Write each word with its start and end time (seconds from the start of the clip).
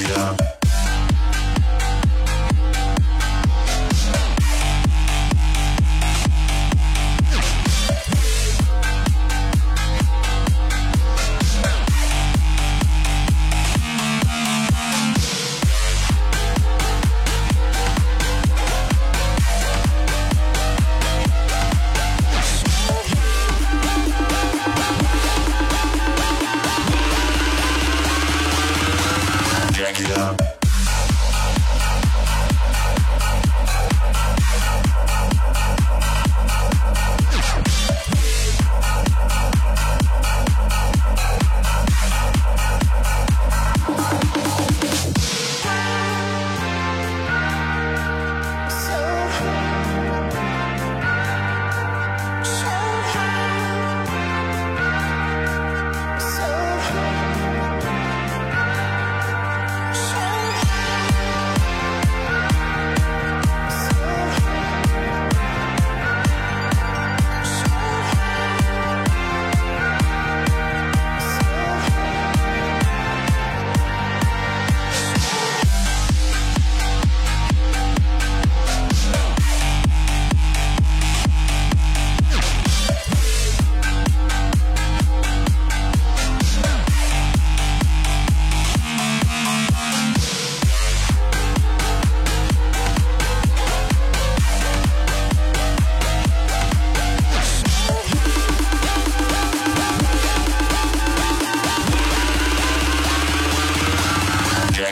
Yeah. 0.00 0.08
it 0.08 0.16
up. 0.40 0.61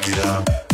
back 0.00 0.08
it 0.08 0.18
up. 0.24 0.69